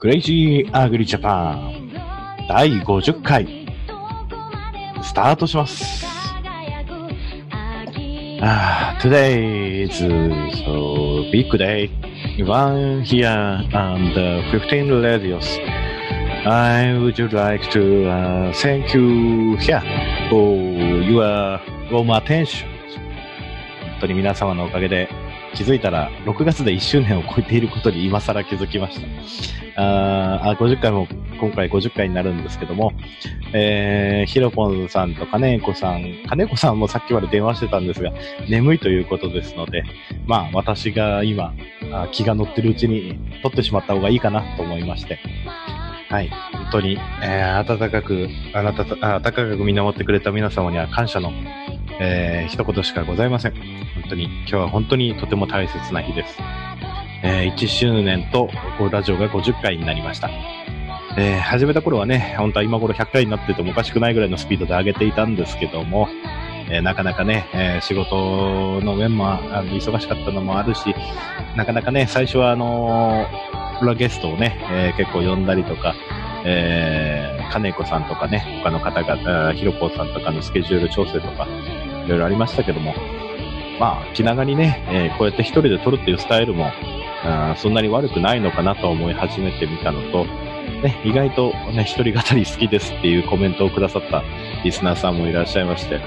[0.00, 1.92] クレイジーアグリジャパン
[2.48, 3.66] 第50回
[5.02, 6.06] スタートします。
[8.40, 10.02] Ah, today is
[10.64, 11.90] so big day.
[12.42, 15.44] One here and uh, 15 radios.
[16.46, 19.82] I would like to uh, thank you here
[20.30, 20.56] for
[21.02, 21.60] your
[21.92, 22.66] warm attention.
[24.00, 25.19] 本当に皆様のおかげで
[25.54, 29.80] 気づいたら6月で1周年を超えていることに今更気づきました。
[29.82, 31.06] ああ、50回も
[31.40, 32.92] 今回50回になるんですけども、
[33.52, 38.12] えー、ひろぽんさんと金子さん、金子さんもさっきまで電話してたんですが、
[38.48, 39.84] 眠いということですので、
[40.26, 41.54] まあ私が今、
[41.92, 45.18] あ気が乗ってるうちに撮ってしまった方がいいかなと思いまして、
[46.10, 51.32] はい、本当に、えー、温かく、あなたと、あ温かく見守ってくれた皆様には感謝の、
[52.02, 53.52] えー、一言しかございません。
[53.52, 56.38] 本当に、今日は本当にとても大切な日です。
[57.22, 58.48] えー、1周年と、
[58.90, 60.30] ラジオが50回になりました。
[61.18, 66.08] えー、始めた頃はね、本当は今頃100回になっててもおかしくないぐらいのスピードで上げていたんですけども、
[66.70, 70.94] えーなかなかね、えー仕事の面もあの忙しかったのもあるし、
[71.56, 75.94] なかなかね、最初はあのー、プロゲストをね、えー結構呼んだりとか、
[76.46, 81.46] えー、金子さんとかね、他の方々、ひろこさんとかのスケジュール調整とか、
[82.06, 82.94] いろいろありましたけども、
[83.78, 86.70] まあ、気長にね、えーこうやって一人で撮るっていうスタイルも、
[87.24, 90.24] あそんなに悪くないのかなと思い始めてみたのと、
[90.82, 94.22] ね、意外とね、一人語り好きですっていうコメントをくださった
[94.64, 96.00] リスナーさんもいらっしゃいまして、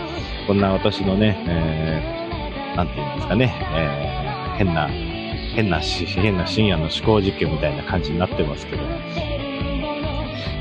[0.47, 4.87] こんな私のね、えー、なんていうんですかね、えー、変な、
[5.55, 8.83] 変なし、変な深夜の思考実験みたいな感じになってますけど、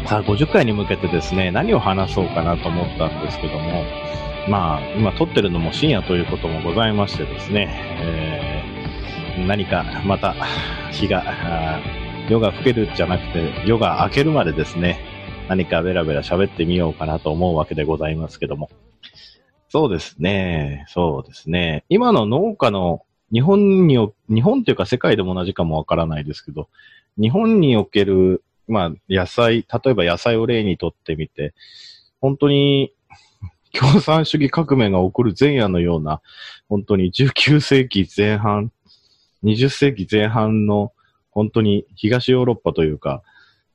[0.06, 3.84] さあ、50回に向けてですね、何を話そうかなと思ったんですけども、
[4.48, 7.68] まあ、今撮ってるのも深夜ということもございましてですね、
[9.36, 10.34] えー、何かまた
[10.90, 11.80] 日が、
[12.28, 14.98] 夜が更けるじゃなくて、夜が明けるまでですね、
[15.48, 18.68] 何かベラベラ喋ってみようかなと思うわけでございますけども。
[19.68, 21.84] そうですね、そうですね。
[21.88, 23.02] 今の農家の
[23.32, 26.68] 日本にお、日本っていうか世界でも同じかもわからないですけど、
[27.16, 31.54] 日本における、まあ、野菜、例えば野菜を例にとってみて、
[32.20, 32.92] 本当に
[33.72, 36.20] 共産主義革命が起こる前夜のような、
[36.68, 38.70] 本当に19世紀前半、
[39.44, 40.92] 20世紀前半の
[41.30, 43.22] 本当に東ヨーロッパというか、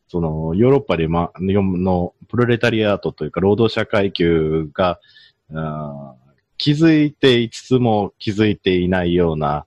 [0.08, 5.00] そのヨーロッパで、ま、のプロレタリアートというか労働者階級が、
[6.58, 9.66] 気づいていつつも気づいていないような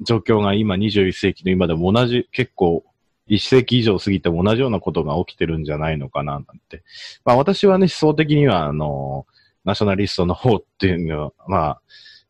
[0.00, 2.84] 状況が今21世紀の今でも同じ、結構
[3.28, 6.82] 1世紀以上過ぎても同じようなことが起きてるんじゃないのかななんて。
[7.24, 9.26] まあ私はね、思想的にはあの、
[9.64, 11.80] ナショナリストの方っていうのは、まあ、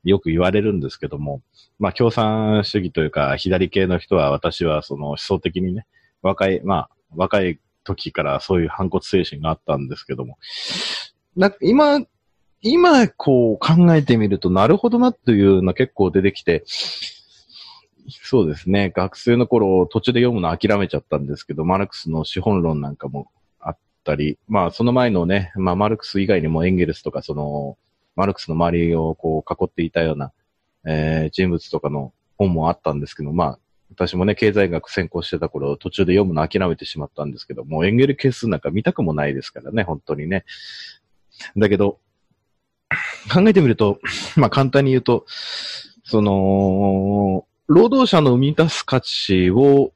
[0.04, 1.42] よく言われるんですけども、
[1.78, 5.86] まあ共産主義というか左系の人は私はその思想的にね、
[6.22, 10.38] 若い、まあ若い時からそういう反骨精神があったんですけども、
[11.36, 12.00] な今、
[12.60, 16.64] 今こう考えてみるとなるほどなというの結構出てきて、
[18.10, 18.90] そうですね。
[18.90, 23.30] 学生の頃途中で読むの諦めちゃったんですけど、マルクスの資本論なんかも
[23.60, 27.76] あったり、まあその前のね、まあマルクス以外にもエンゲルスとかその、
[28.16, 30.32] マルクスの周りをこう囲っていたような、
[30.86, 33.58] えー人物とかの本もあったんですけど、まあ
[33.90, 40.44] 私もね、経済学専攻してた頃途中で読むの諦めてしまったんですけど、もうエンゲル係数なんか見たくもないですからね、本当にね。
[41.56, 41.98] だけど、
[43.32, 43.98] 考えてみると、
[44.36, 45.26] まあ簡単に言うと、
[46.04, 49.92] その、労働者の生み出す価値を、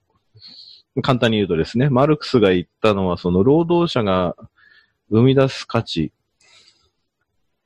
[1.03, 4.37] 簡単に言うとですね、マルクスが言ったのは、その労働者が
[5.11, 6.13] 生み出す価値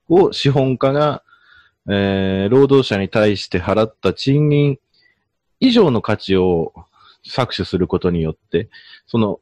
[0.09, 1.25] を資本家が、
[1.89, 4.79] えー労働者に対して払った賃金
[5.59, 6.73] 以上の価値を
[7.27, 8.69] 搾取することによって、
[9.09, 9.41] その、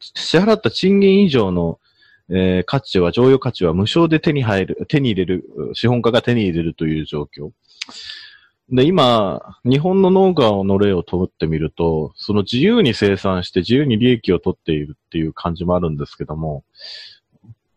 [0.00, 1.78] 支払った賃金以上の、
[2.30, 7.50] えー価値は、剰余価値は無償で手に入る、手に入れる、資本家が手に入れるという状況。
[8.70, 16.64] で、今、日本の農家の例を取ってみると、その自由に生産して自由に利益を取っているっていう感じもあるんですけども、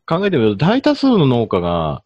[0.05, 2.03] 考えてみると大多数の農家が、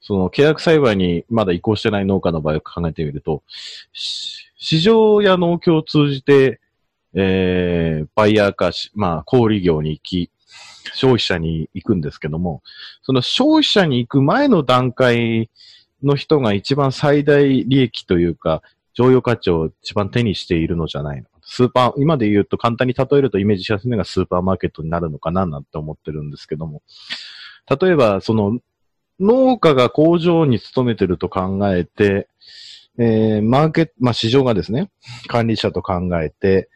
[0.00, 3.42] その契約栽培にまだ移行してない農家の場合を考えてみると、
[3.92, 6.60] 市場や農協を通じて、
[7.14, 10.30] えー、バイヤーかし、まあ、小売業に行き、
[10.94, 12.62] 消費者に行くんですけども、
[13.02, 15.50] その消費者に行く前の段階
[16.02, 18.62] の人が一番最大利益というか、
[18.94, 21.26] 常用価値を一番手にしているのじゃないの。
[21.42, 26.82] スーパー、今で言うと簡単に例えるとイメージしやすいのがスーパーマーケットになるのかななんて思ってるんですけども。
[27.80, 28.58] 例えば、その、
[29.18, 32.28] 農家が工場に勤めてると考えて、
[32.98, 34.90] えー、マーケット、まあ、市場がですね、
[35.28, 36.68] 管理者と考えて、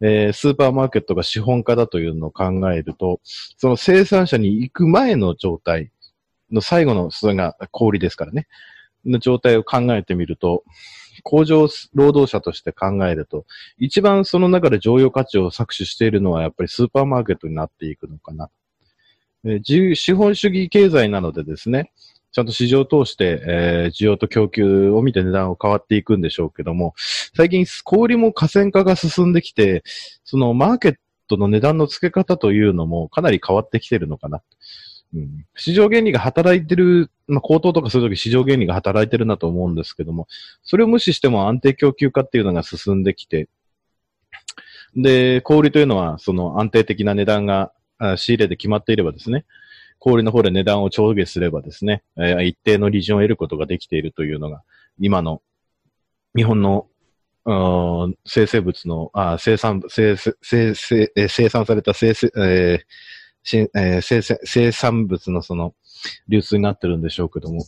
[0.00, 5.90] えースーパーマーケットが資本家だというのを考えると、その生産者に行く前の状態
[6.50, 8.46] の最後の、それが氷ですからね、
[9.04, 10.64] の状態を考えてみると、
[11.22, 13.46] 工場労働者として考えると、
[13.78, 18.50] 一番その中で常用価値を搾取しているのはやっぱりスーパーマーケットになっていくのかな。
[19.44, 21.92] えー資本主義経済なのでですね、
[22.32, 26.94] ちゃんと市場を通して、えー需要と供給を見て値段を変わっていくんでしょうけども、
[27.34, 29.82] 最近小売りも河川化が進んできて、
[30.24, 30.96] そのマーケッ
[31.28, 34.42] トの値段の付け方というのもかなり変わってきてるのかな。
[35.14, 40.26] うん、市場原理が働いてる、まあ、高騰とかするとき市場原理が働いてるなと思うんですけども、
[40.62, 43.48] それを無視しても安定供給化っていうのが進んできて、
[44.96, 47.72] で、小売というのは、その安定的な値段が
[48.16, 49.44] 仕入れで決まっていればですね、
[49.98, 54.62] 小売の方で値段を上下すればですね、えー一定の利潤を得ることができているというのが、
[54.98, 55.42] 今の
[56.34, 56.86] 日本の
[58.24, 62.86] 生成物の、あ生産、生生生生生産された生成、えー
[63.46, 65.72] しえー生産物のその
[66.28, 67.64] 流通になってるんでしょうけども。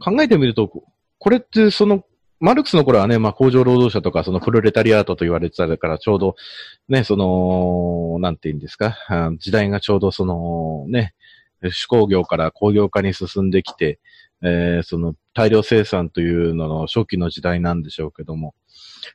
[0.00, 0.70] 考えてみると、
[1.18, 2.04] これってその、
[2.40, 6.36] マルクスの頃はね、まあ工場労働者とかそのプロレタリアートと言われてたからちょうど、
[6.88, 8.96] ね、その、なんて言うんですか、
[9.38, 11.14] 時代がちょうどその、ね、
[11.62, 13.98] 手工業から工業化に進んできて、
[14.42, 18.54] えーその大量生産というのの初期の時代なんでしょうけども、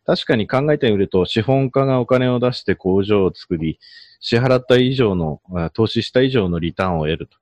[0.06, 3.80] 確かに考えてみると、資本家がお金を出して工場を作り、
[4.24, 5.42] 支払った以上の、
[5.74, 7.38] 投資した以上のリターンを得ると。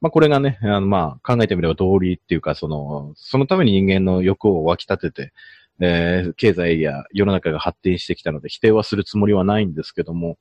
[0.00, 5.32] まあこれがね、あのまあ考えてみれば道理っていうか、その、そのために人間の欲を湧き立てて、
[5.80, 10.36] えー経済や世の中が発展してきたので否定はするつもりはないんですけども、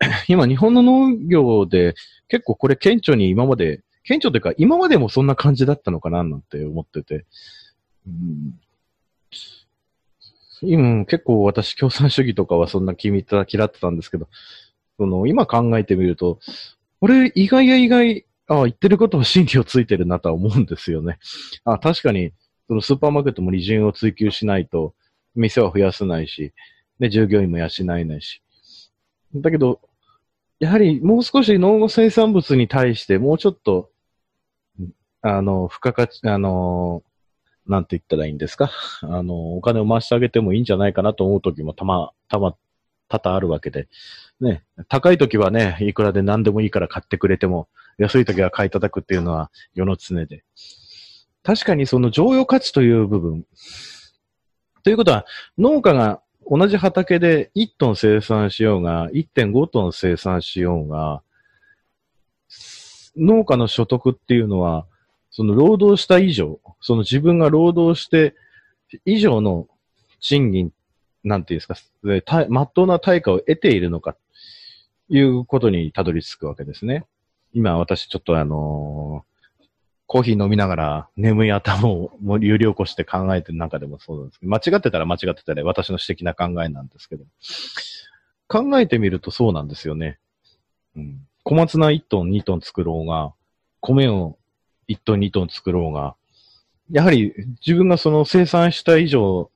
[0.26, 1.94] 今日本の農業で
[2.28, 7.24] 結構これ顕著に今まで、顕著というか今までもそんな感じだったのかななんて思ってて、
[8.06, 8.58] うん
[10.60, 14.28] 今結構私共産主義とかはそんな君た嫌ってたんですけど、
[14.98, 16.38] その今考えてみると、
[17.00, 21.18] 俺意外や意外、あ言ってることは真理をついてるなとは思うんですよね。
[21.64, 22.32] あ確かに、
[22.66, 24.94] そのスーパーマーケットも利潤を追求しないと、
[25.34, 26.52] 店は増やせないし、
[26.98, 28.42] ね、従業員も養えないし。
[29.34, 29.80] だけど、
[30.58, 33.90] やはりもう少し農業生産物に対してもうちょっと、
[35.22, 37.02] あの、付加価値、あの、
[37.66, 38.70] なんて言ったらいいんですか？
[39.02, 42.56] あの、お金を回してあげてもいいんじゃないかなと思う時もたま、たま、
[43.08, 43.88] 多々あるわけで。
[44.40, 47.68] ね、高い時はね、いくらで何でもいいから買ってくれても、
[47.98, 50.44] 安い時は買い叩くっていうのは世の常で。
[51.42, 53.44] 確かにその常用価値という部分。
[54.84, 55.26] ということは、
[55.56, 56.20] 農家が
[56.50, 61.22] 同じ畑で1トン生産しようが、1.5トン生産しようが、
[63.16, 64.86] 農家の所得っていうのは、
[65.30, 68.34] その労働した以上、その自分が労働して
[69.04, 69.68] 以上の
[70.20, 70.72] 賃金、
[71.24, 74.16] なんていうんですか、まっとうな対価を得ているのか、
[75.08, 77.06] いうことにたどり着くわけですね。
[77.54, 79.28] 今私ちょっとあのー
[80.08, 87.24] コーヒー飲みながら眠い頭を もう有料化して考えてる中でもそうなんですけど、間違ってたら間違ってたら私の私的な考えなんですけど、
[88.48, 90.18] 考えてみるとそうなんですよね。
[90.96, 93.34] うん、小松菜1トン、2トン作ろうが、
[93.80, 94.38] 米を
[94.88, 96.16] 1トン、2トン作ろうが、
[96.90, 97.34] やはり
[97.66, 99.50] 自分がその生産した以上、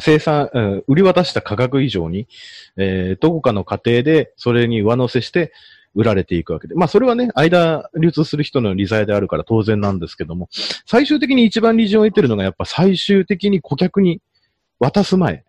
[0.00, 2.28] 生産、うん売り渡した価格以上に、
[2.76, 5.52] えーどこかの過程でそれに上乗せして
[5.94, 6.74] 売られていくわけで。
[6.74, 10.48] まあそれはね、間流通する人の利罪であるから当然なんですけども、
[10.86, 14.20] 最終的に一番利潤を得てるのがやっぱ最終的に顧客に
[14.78, 15.44] 渡す前、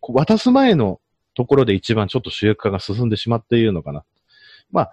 [0.00, 1.00] 渡す前の
[1.34, 4.04] ところで一番ちょっと収益化が進んでしまっているのかな。
[4.72, 4.90] まあ、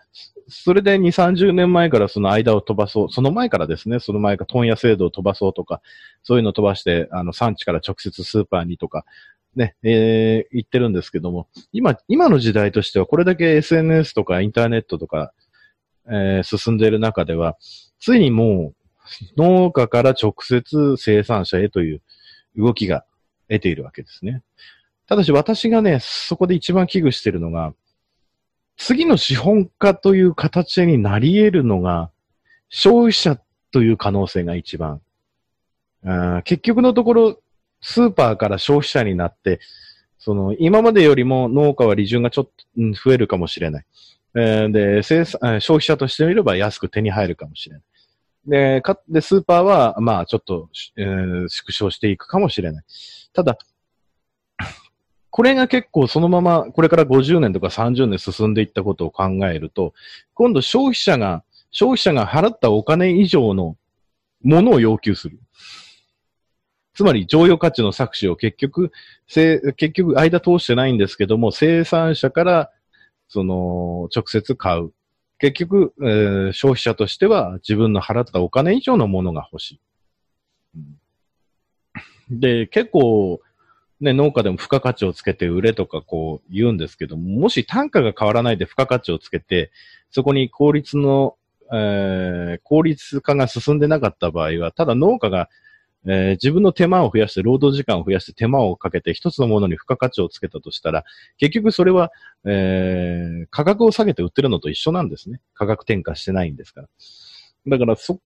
[0.49, 5.81] それで2、30年前からその間を飛ばそう、その前からですね、その前から問屋制度を飛ばそうとか、
[6.21, 9.05] そういうのを飛ばして、あの、産地から直接スーパーにとか、
[9.55, 15.33] ね、えー言ってるんですけども、今、今の時代としてはこれだけ SNS とかインターネットとか、
[16.07, 17.57] えー進んでいる中では、
[17.99, 18.79] ついにもう、
[19.37, 22.01] 農家から直接生産者へという
[22.55, 23.05] 動きが
[23.49, 24.43] 得ているわけですね。
[25.07, 27.73] ただし私がね、そこで一番危惧しているのが、
[28.79, 32.09] 次の資本家という形になり得るのが、
[32.69, 33.37] 消費者
[33.71, 35.01] という可能性が一番。
[36.45, 37.41] 結局のところ、
[37.81, 39.59] スーパーから消費者になって、
[40.17, 42.51] その、今までよりも農家は利潤がちょっと
[43.03, 43.85] 増えるかもしれない。
[44.33, 47.83] で、生産、消費者としてみれば安く手に入るかもしれない。
[48.47, 52.83] で、か、で、スーパーは、まあ、ちょっと、えー縮小していくかもしれない。
[53.33, 53.57] ただ、
[55.31, 59.93] これが結構そのまま、これから50年とか30年進んでいったことを考えると、
[60.33, 63.77] 今度消費者が、消費者が払ったお金以上の
[64.43, 65.39] ものを要求する。
[66.93, 68.91] つまり、剰余価値の搾取を結局、
[69.27, 72.71] せ結局、間通してないんですけども、生産者から、
[73.27, 74.91] その、直接買う。
[75.37, 79.81] 結局、えー、消費者としては自分の払ったお金以上のものが欲しい。
[82.31, 83.39] で、結構、
[84.01, 89.71] ね、農家でも付加価値をつけて売れとかこう言うんですけども、し単価が変わらないで付加価値をつけて、
[90.11, 91.35] そこに効率の、
[91.71, 95.49] えー、効率化が進んでなかった場合は、ただ農家が、
[96.05, 101.03] えー、自分の手間を増やして、労働時間を増やして手間をかけて一つのものに付加価値をつけたとしたら、
[101.37, 102.11] 結局それは、
[102.45, 105.41] えー、価格を下げて売ってるのと一緒なんですね。
[105.53, 106.87] 価格転嫁してないんですから。
[107.67, 108.19] だからそ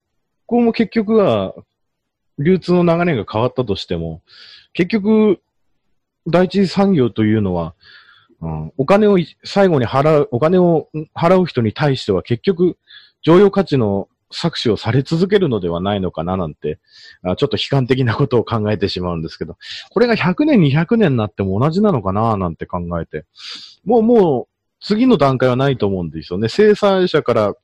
[0.46, 1.52] こも結局は、
[2.38, 4.22] 流通の流れが変わったとしても、
[4.72, 5.40] 結局、
[6.26, 7.74] 第一次産業というのは、
[8.40, 12.76] うん、お金を最後に払う、お金を払う人に対しては結局、
[13.22, 16.78] 常用価値の搾取をされ続けるのではないのかななんて、
[17.22, 19.56] あちょっと悲観的なことを考えてしまうんですけど、
[19.90, 23.24] これが100年、200年になっても同じなのかななんて考えて、
[23.84, 24.48] もうもう
[24.80, 26.48] 次の段階はないと思うんですよね。
[26.48, 27.54] 生産者から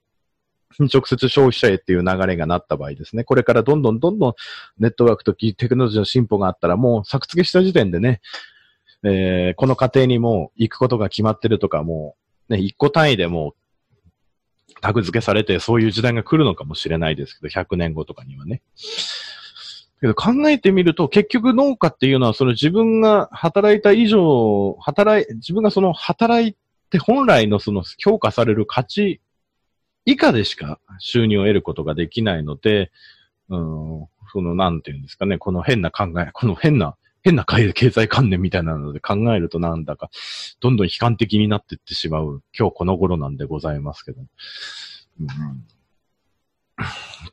[0.79, 3.25] 直接消費者へっていう流れがなった場合ですね。
[3.25, 4.35] これからどんどんどんどん
[4.79, 8.21] ネットワークとテクノロジーの進歩があったら、もう作付けした時点でね、
[9.03, 12.17] えー、この過程にもう行くことが決まってるとか、も
[12.49, 13.55] う、ね、一個単位でも
[14.81, 18.63] タグ付けされて、そういう時代が来るのかもしれないですけど、100年後とかにはね。
[20.01, 26.57] けど考えてみると、結局農家っていうのは、その自分が働いた以上、働い、自分がその働い
[26.91, 29.21] て本来のその評価される価値
[30.05, 32.91] 以下でしか収入を得ることができないので、
[33.49, 40.11] うん、その、なんていうんですかね、この変な考え、この変な、変な経済観念みたいなので考えるとなんだか、
[40.61, 44.23] どんどん悲観的になっていってしまう、今日この頃なんでございますけど。
[45.21, 45.29] うん、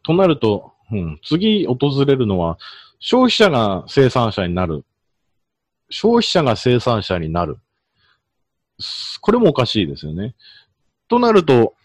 [0.04, 2.58] となると、うん、次訪れるのは、
[3.00, 4.84] 消費者が生産者になる。
[5.90, 7.60] 消費者が生産者になる。
[9.22, 10.36] これもおかしいですよね。
[11.08, 11.76] となると、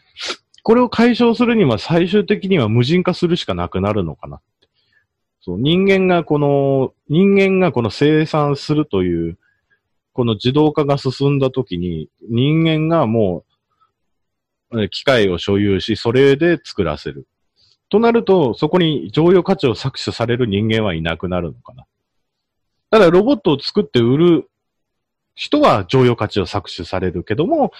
[0.62, 4.40] これを解消するには最終的には無人化するしかなくなるのかな。
[5.40, 9.38] そう、人間がこの、人間がこの生産するという、
[10.12, 13.44] この自動化が進んだときに、人間がも
[14.70, 17.26] う、機械を所有し、それで作らせる。
[17.88, 21.84] となると、そこに常用価値を搾取される人間はいなくなるのかな。
[22.90, 24.48] ただ、ロボットを作って売る
[25.34, 27.72] 人は常用価値を搾取されるけども、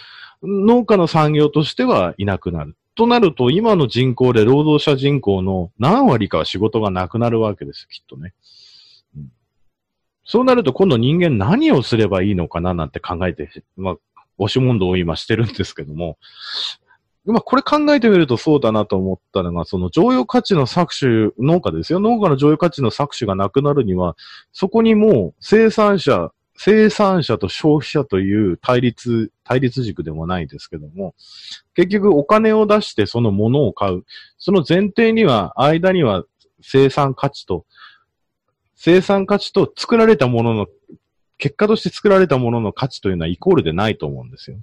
[0.42, 2.76] 農家の産業としてはいなくなる。
[2.94, 8.34] となると、今の人口で労働者人口の何割かは仕事がなくなるわけです、きっとね。
[10.25, 13.96] そうなると、今度人間何をすればいいのかななんて考えて、まあ、
[14.38, 16.18] 押し問答を今してるんですけども、
[17.25, 22.00] まあ、これ考えてみるとそうだなと思ったのが、その常用価値の搾取、農家ですよ。
[22.00, 24.16] 農家の常用価値の搾取がなくなるには、
[24.52, 26.32] そこにもう生産者、
[26.64, 31.16] 生産者と消費者という対立、対立軸でもないですけども、
[31.75, 34.04] 結局お金を出してそのものを買う。
[34.38, 36.23] その前提には、間には
[36.61, 37.66] 生産価値と、
[38.76, 40.66] 生産価値と作られたものの、
[41.37, 44.59] 結果として作られたものの価値というのはイコールでないと思うんですよ。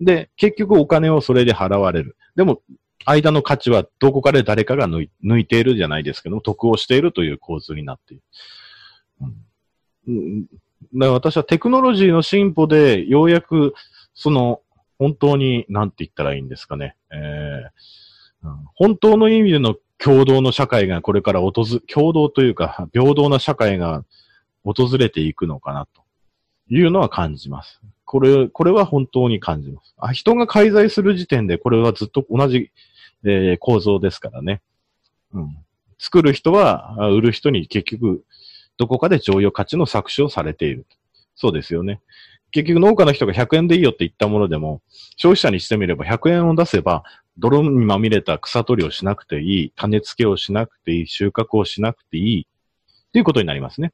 [0.00, 2.18] で、結局お金をそれで払われる。
[2.36, 2.60] でも、
[3.06, 8.22] 間の価値はどこかで誰かが抜いているじゃないですけど得をしているという構図になっている。
[10.08, 10.46] うん
[10.92, 13.74] 私はテクノロジーの進歩で、ようやく、
[14.14, 14.60] その、
[14.98, 16.96] 本当に、なんて言ったらいいんですかね。
[17.12, 21.52] えー、本当の意味での共同の社会がこれから訪、
[21.86, 24.04] 共同というか、平等な社会が
[24.64, 26.02] 訪れていくのかな、と
[26.70, 27.80] いうのは感じます。
[28.04, 29.94] これ、これは本当に感じます。
[29.98, 32.70] あ人が介在する時点で、これはずっと同じ、
[33.24, 34.62] えー、構造ですからね。
[35.32, 35.56] うん。
[35.98, 38.24] 作る人は、売る人に結局、
[38.80, 40.86] どこかで剰余価値の搾取をされている。
[41.34, 42.00] そうですよね。
[42.50, 44.80] 結局農家の人が100円でいいよって言ったものでも、
[45.18, 47.04] 消費者にしてみれば100円を出せば、
[47.36, 52.46] 泥にまみれた草取りをしなくていい、種付けをしなくていい、収穫をしなくていい、
[53.12, 53.92] ということになりますね。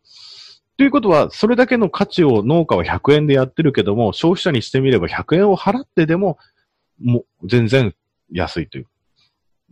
[0.78, 6.38] ということは、それだけの価値を農家は100円でやってるけども、消費者にしてみれば100円を払ってでも、
[7.02, 7.92] もう全然
[8.30, 8.86] 安いという。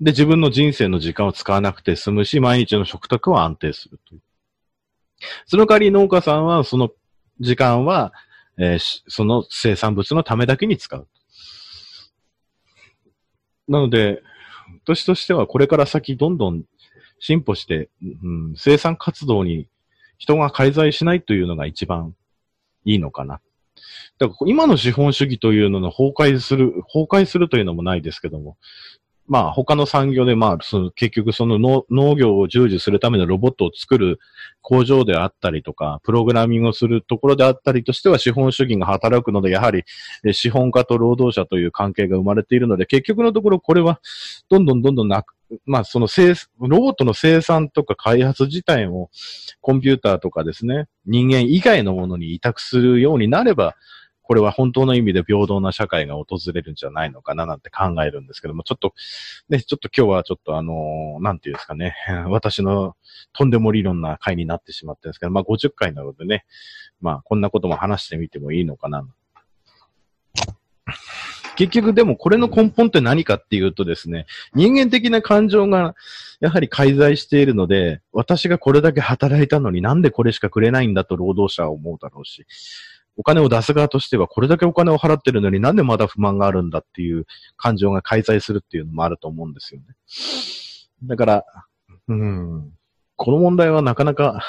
[0.01, 4.21] で、自分の人生の時間を使わなくて済むし、毎日の食卓は安定するという。
[5.47, 6.91] その代わり農家さんはその
[7.41, 8.13] 時間は、
[8.59, 11.09] えー、その生産物のためだけに使う。
[13.69, 14.23] なので、
[14.85, 16.65] 私としてはこれから先どんどん
[17.19, 19.69] 進歩して、うん、生産活動に
[20.19, 22.15] 人が介在しないというのが一番
[22.85, 23.41] いいのかな。
[24.19, 28.57] だから今の資本主義というのの崩壊する、崩壊するというのもないですけども、
[29.27, 34.19] まあ他の産業でまあその結局その農農業を従事するためのロボットを作る
[34.61, 39.85] 工場であったりとか、プログラミングをするところであったりとしては資本主義が働くので、やはり
[40.33, 44.01] 資本家と労働者という関係が生まれているので、結局のところこれは
[44.49, 45.35] どんどんどんどんなく、
[45.67, 49.11] まあその生、ロボットの生産とか開発自体を
[49.61, 53.77] コンピューターとかですね、人間以外のものに委託するようになれば、
[54.25, 58.95] これは本当の意味で平等な社会が訪れるんじゃないのかななんて考えるんですけども、ちょっと、
[59.51, 61.95] ね、ちょっと今日はちょっとあのー、なんていうんですかね、
[62.29, 62.97] 私の
[63.35, 66.47] とんでも理論な回になってしまってるんですけど、まあ50回なのでね、
[67.03, 69.07] まあこんなことも話してみてもいいのかな。
[71.57, 75.95] 結局でもこれの根本って何かっていうとですね、人間的な感情が
[76.41, 82.47] やはり介在しているので、私がこれだけ働いたのになんでこれしかくれないんだと労働者は思うだろうし、
[83.17, 89.87] お金を出す側としては、これだけお金を払ってるのになんでまだ不満があるんだっていう感情が介在するっていうのもあると思うんですよね。
[91.05, 91.45] だから、
[92.09, 92.73] うん、
[93.17, 94.43] この問題はなかなか、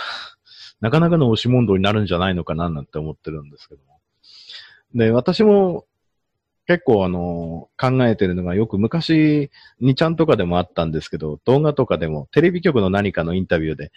[0.81, 3.99] なかなかの押し問答になるんじゃないのかななんて思ってるんですけども。
[4.93, 5.85] で、私も
[6.67, 13.91] 結構あの、考えてるのがよく昔、2ちゃんとかでもあったんですけど、動画とかでもテレビ局の何かのインタビューで、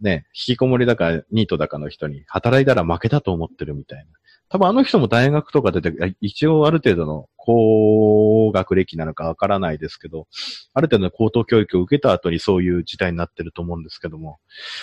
[0.00, 4.04] ね、引きこもりだか、ニートだかの人に、働いたら負けだと思ってるみたいな。
[4.50, 10.26] 多分あの人も大学とか出て、一応ある程度の高学歴なのかわからないですけど、
[10.72, 14.38] ある程度の高等教育を受けた後にそういう時代になってると思うんですけども、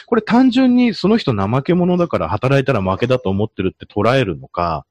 [0.05, 4.85] これ単純にその人怠け者だから働いたら負けだと思ってるって捉えるのか、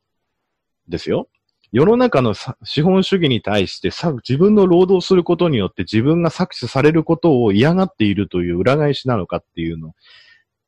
[0.88, 1.28] ですよ。
[1.74, 9.92] 世の中の資本主義に対して自分の労働することによって自分が搾取されることを嫌がっているという裏返しなのかっていうのを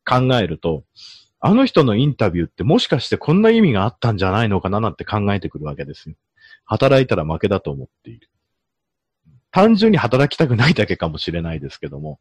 [0.05, 0.83] 考えると、
[1.39, 6.17] あの人のインタビューってもしかしてこんな意味があったんじゃないのかななんて考えてくるわけですよ。
[6.65, 8.29] 働いたら負けだと思っている。
[9.53, 12.19] 単純に働きたくないだけかもしれないですけども。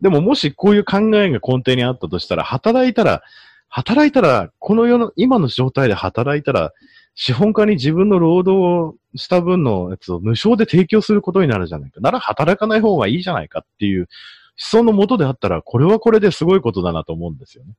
[0.00, 3.22] でももしこういう考えが根底にあったとしたら、働いたら、
[3.68, 6.72] 働いたら、この世の、今の状態で働いたら、
[7.14, 12.00] 資本家に自分の労働をした分のやつを無償で提供することになるじゃないか。
[12.00, 14.08] なら働かない方がいいじゃないかっていう思
[14.56, 17.74] 想のもとであったら、これはこれですごいことだなと思うんですよね。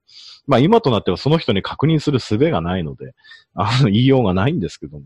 [0.47, 3.13] まあ今となってはその人に確認する術がないので、
[3.53, 5.05] あの、言いようがないんですけども。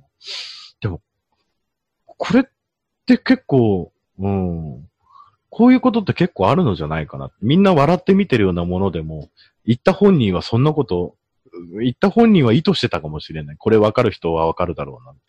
[0.82, 1.02] でも、
[2.06, 2.44] これっ
[3.06, 4.90] て結構、うん、
[5.50, 7.32] こういうことって結構あるのじゃないかな。
[7.42, 9.30] みんな笑って見てるようなものでも、
[9.66, 11.16] 言った本人はそんなこと
[11.80, 13.58] 言った本人は意図してたかもしれない。
[13.58, 15.22] これ分かる人は分かるだろうなんて。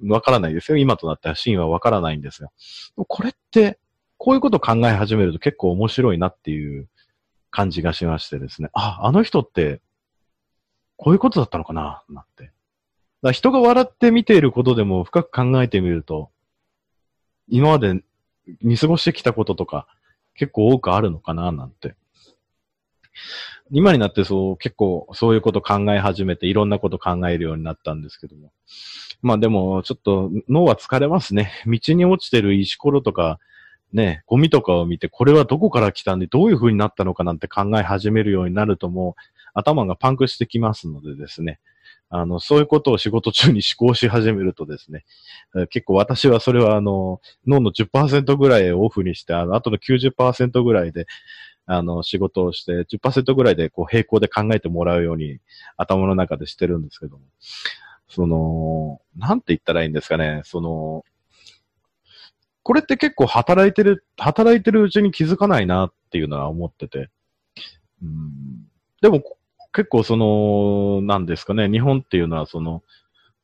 [0.00, 0.78] 分からないですよ。
[0.78, 2.50] 今となったらシーンは分からないんですが。
[2.96, 3.78] これって、
[4.16, 6.88] こういうことを考え始めると結構面白いなっていう
[7.50, 8.70] 感じがしましてですね。
[8.72, 9.80] あ、あの人って、
[10.96, 12.52] こういうことだったのかななんて。
[13.22, 16.30] だ人が笑って見ていることでも深く考えてみると、
[17.48, 18.02] 今まで
[18.62, 19.86] 見過ごしてきたこととか
[20.34, 21.96] 結構多くあるのかななんて。
[23.70, 28.52] 今になってそう、結構そういうこと考え始めて、いろんなこと考えるようになったんですけども。
[29.22, 31.52] まあでも、ちょっと脳は疲れますね。
[31.66, 33.38] 道に落ちてる石ころとか、
[33.92, 39.22] ね、ゴミとかを見て、これはどこから来たんで、どういう風になったのかなんて考え始めるようになるともう、
[39.54, 41.58] 頭がパンクしてきますのでですね。
[42.10, 45.04] あの、そういうことを仕事中に思考し始めるとですね、
[45.68, 51.06] 結構私はそれはあの、脳の10%ぐらいをオフにして、あの、あとの90%ぐらいで、
[51.70, 55.38] あの、仕事をして10%ぐらいでこう並行で考えてもらうように
[55.76, 57.24] 頭の中でしてるんですけども。
[58.08, 61.04] その、なんて言ったらいいんですかね、その、
[62.62, 67.10] これって結構働いてる、働いてるうちに気づかないなっていうのは思ってて。
[68.02, 68.66] うん、
[69.02, 69.22] でも、
[69.74, 72.82] 結構その、なんですかね、日本っていうのはその、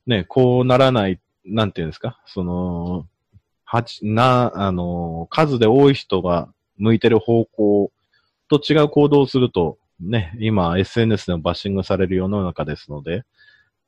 [0.07, 3.07] ね、こうならない、なんていうんですか、その、
[3.65, 7.93] はち、な、あの、数で多い人が向いてる方向
[8.49, 13.25] と違う行動をすると、ね、今 SNS でもバッシングされる世の中ですので、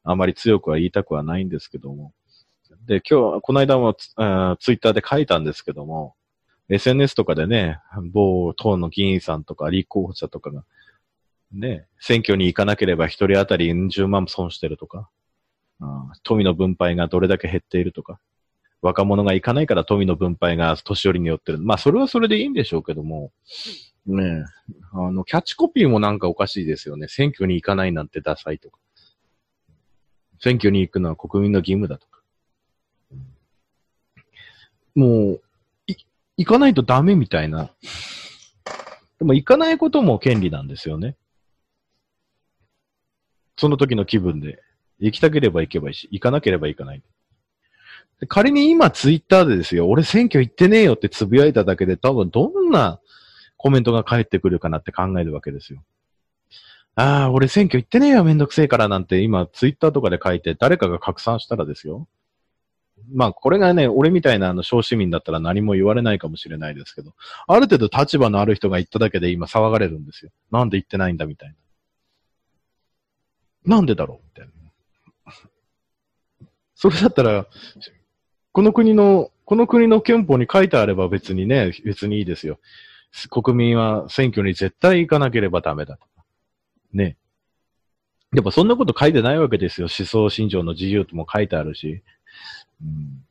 [0.04, 2.12] あまり強くは言いたくはないんですけども。
[2.86, 6.14] で、今日、この間もツイッターで書いたんですけども、
[6.68, 7.80] SNS とかでね、
[8.12, 10.64] 某党の議員さんとか立候補者とかが、
[11.52, 15.08] ね、選挙に行かなければ一人当たり10万損してるとか、
[16.22, 18.20] 富の分配がどれだけ減っているとか、
[18.82, 21.58] 若者が行かないから富の分配が年寄りによってる。
[21.58, 23.32] まあ、それはそれでいいんでしょうけども、
[24.06, 24.44] ねえ。
[24.92, 27.08] あの、キャッチコピーもなんかおかしいですよね。
[27.08, 28.78] 選挙に行かないなんてダサいとか。
[30.40, 32.22] 選挙に行くのは国民の義務だとか。
[34.94, 35.42] もう、
[35.86, 35.94] い、
[36.36, 37.70] 行かないとダメみたいな。
[39.18, 41.16] でも行かないことも権利なんですよね。
[43.56, 44.62] その時の気分で。
[44.98, 47.02] 行きたければ行けばいいし、行かなければ行かない。
[48.28, 53.00] 仮に今ツイッターでですよ、俺選挙行ってねえよってつぶやいただけで多分どんな
[53.56, 55.82] コメントが返ってくるかなって考えるわけですよ。
[56.94, 62.08] ああ、俺選挙行ってねえよめんどくせえからなんて今ツイッターとかで書いて誰かが拡散したらですよ。
[63.12, 67.12] まあこれがね、俺みたいなあの小市民だったら何も言われないかもしれないですけど、
[67.46, 70.30] ある程度立場のある人が言っただけで今騒がれるんですよ。
[70.50, 71.54] なんで言ってないんだみたい
[73.66, 73.76] な。
[73.76, 75.32] なんでだろうみたいな。
[76.74, 77.46] それだったら、
[78.52, 82.58] この国の、この国の憲法に書いてあれば別にね、別にいいですよ。
[83.30, 86.24] 国民は選挙に絶対行かなければダメだとか。
[86.92, 87.16] ね。
[88.32, 89.86] でもそんなこと書いてないわけですよ。
[89.86, 92.02] 思想信条の自由とも書いてあるし。
[92.82, 93.24] うん、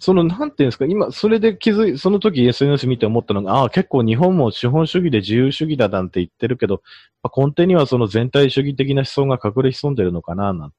[0.00, 6.82] その、なんていうんですか、今、それで気づい、その時 SNS 見て思ったのが、ああ、結構日本も資本主義で自由主義だなんて言ってるけど、
[7.22, 10.76] まあ根底にはその全体主義的な思想が隠れ潜んでるのかな、なんて。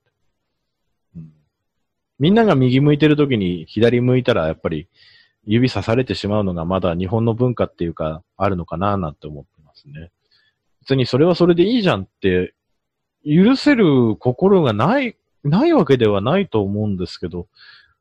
[1.17, 1.31] うん、
[2.17, 4.87] みんなが右向いてる時に左向いたら、やっぱり
[5.51, 10.11] 指さされてしまうのがまだ日本の文化っていうか、あるのかな、なんて思ってますね。
[10.81, 12.53] 別にそれはそれでいいじゃんって、
[13.25, 17.47] 許せる心がないないわけではないと思うんですけど、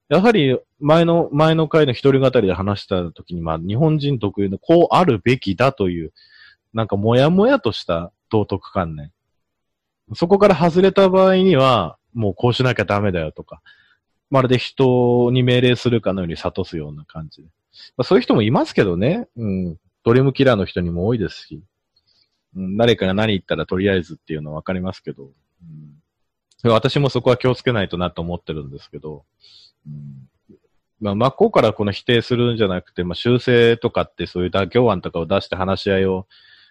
[0.09, 6.13] やはり前の、前の回の一人語りで話した時に、まあ日本人特有のこうあるべきだという、
[6.75, 9.11] なんかもやもやとした道徳観念。
[10.15, 13.63] そこから外れた場合には、もうこうしなきゃダメだよとか、
[14.31, 17.49] まるで人に命令するかのように諭すような感じで。
[17.97, 19.29] まあ、そういう人もいますけどね。
[19.37, 19.77] うん。
[20.05, 21.63] ドリムキラーの人にも多いですし。
[22.57, 25.25] うん、誰かが何言ったらとりあえずっていうのはわかりますけど。
[25.25, 25.29] う
[25.65, 25.99] ん
[26.65, 29.25] 私もそこは気をつけないとなと思ってるんですけど、
[29.87, 30.29] うん、
[31.01, 36.27] まあ、真っ向からこの否定するんじゃなくて、まあ、修正とかってそういう妥協案とかを出して話し合いを、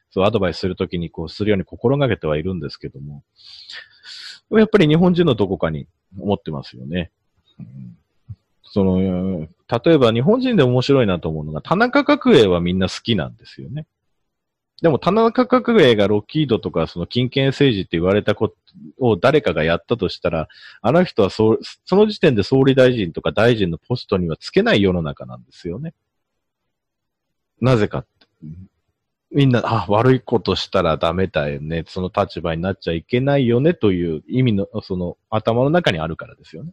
[0.09, 3.23] そう、アドバイスするときにこうするように心がけてはいるんですけども、
[4.51, 5.87] やっぱり日本人のどこかに
[6.19, 7.11] 思ってますよね。
[8.63, 9.47] その、
[9.83, 13.85] 例えば日本人で面白いなと思うのが、田中角栄はみんな好きなんですよね。
[14.81, 18.55] でも、田中角栄がロッキードとか、その金権政治って言われたこと
[18.99, 20.47] を誰かがやったとしたら、
[20.81, 25.95] あの人はそその時点で総理大臣とか大臣のポストにはつけない世の中なんですよね。
[27.59, 28.27] なぜかって。
[29.31, 31.83] みんな、あ、悪いことしたらダメだよね。
[31.87, 36.71] その立場になっちゃいけないよねという意味の、その頭の中にあるからですよね。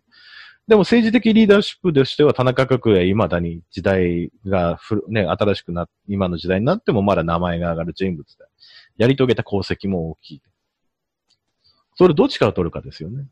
[0.67, 8.45] でも政治的リーダーシップとしては田中角栄未だに時代がね、新しくな、今の時代になってもまだ名前が上がる人物で、
[8.97, 10.43] やり遂げた功績も大きい。
[11.97, 13.27] それどっちから取るかですよね。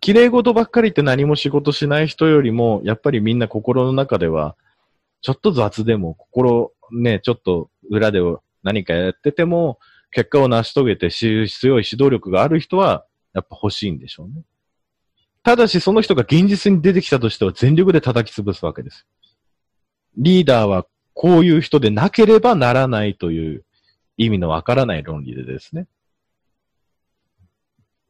[0.00, 4.56] 綺麗事ばっかりって何も仕事しない人よりも、やっぱりみんな心の中では、
[5.22, 8.20] ちょっと雑でも、心、ね、ちょっと裏で
[8.62, 9.78] 何かやってても、
[10.10, 14.42] 結果を成し遂げて強い指導力がある人は、やっぱ欲しいんでしょうね。
[15.42, 19.06] ただし、その人が現実に出てきたとしては全力で叩き潰すわけです。
[20.16, 23.64] リーダーはこういう人でなければならないという
[24.16, 25.86] 意味のわからない論理でですね。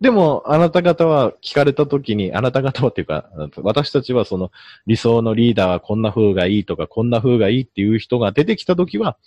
[0.00, 4.50] でも、あなた方は聞かれたときに、あなた方はっていうか、私たちはその
[4.86, 9.18] 理想のリーダーはこんな風がいいとか、こんな風がいいっていう人が出てきたときは、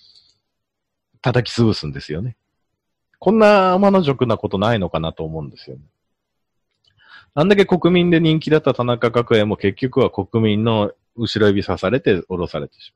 [1.21, 2.35] 叩き潰すんですよね。
[3.19, 5.83] こんな天の辱なことないのかなと思うんですよね。
[7.35, 12.93] あんだけ国民で人気だった田中角栄も結局は国民の後ろ指刺されて降ろされてし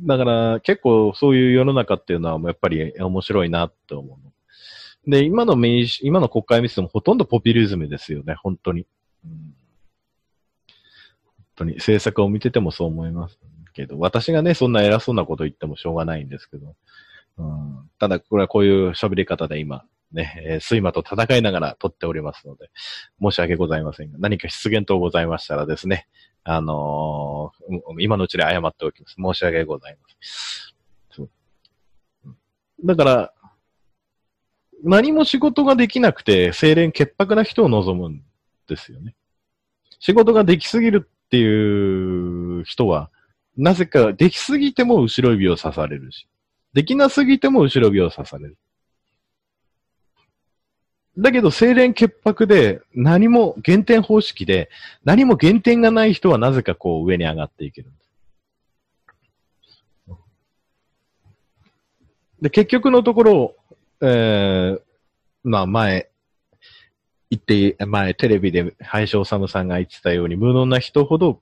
[0.00, 0.18] まう。
[0.18, 5.10] だから結構そういう世の中っていうのはやっぱり面白いなって思う。
[5.10, 8.86] で、今の民主、今の国会見てもほとんどポピュリズムですよね、本当に。
[9.24, 9.54] うん、本
[11.56, 13.38] 当に政策を見ててもそう思います
[13.74, 16.74] けど、私がね、そんな偉そうなこと言ってもしょうがないんですけど、
[17.38, 22.70] うん、ただこれはこういう喋り方で今、ね、えー、睡魔と戦いながら撮っておりますので、
[23.20, 26.08] 申し訳ございませんが、何か出現等ございましたらですね、
[26.44, 29.16] あのー、今のうちで謝っておきます。
[29.16, 30.22] 申し訳ございません。
[32.84, 33.32] だから、
[34.82, 38.22] 何も仕事ができなくて、清廉潔白な人を望むん
[38.68, 39.14] ですよね。
[40.00, 43.10] 仕事ができすぎるっていう人は、
[43.56, 46.26] なぜかできすぎても後ろ指を刺されるし、
[46.72, 48.56] できなすぎても後ろ指を刺される。
[51.18, 54.70] だけど、清廉潔白で、何も減点方式で、
[55.04, 58.10] 何も減点がない人はなぜかこう上に上がっていけるです。
[62.40, 63.56] で、結局のところ、
[64.00, 64.80] えー、
[65.44, 66.10] まあ前、
[67.30, 71.40] 言って、前テレビで林修さんが言ってたように、無能な人ほど、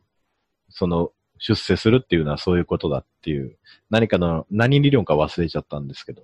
[0.69, 3.57] その、出世するっていうのはそういうことだっていう、
[3.89, 6.23] 何かの、何理論か忘れちゃったんですけど。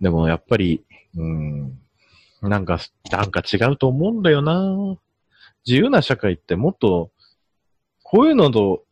[0.00, 0.84] でもやっぱり、
[1.16, 1.78] うん。
[2.42, 2.78] なんか、
[3.10, 4.96] なんか違うと思うんだよな
[5.66, 7.10] 自由な社会ってもっと、
[8.02, 8.84] こういうのと、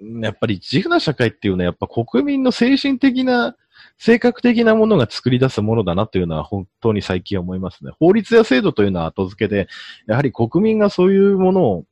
[0.00, 3.56] やっぱり自由な社会っていうのはやっぱ国民の精神的な、
[3.98, 7.92] 性格的なものが作り出すものだなっていうのは本当に最近思いますね。
[7.98, 9.68] 法律や制度というのは後付けで、
[10.06, 11.84] やはり国民がそういうものを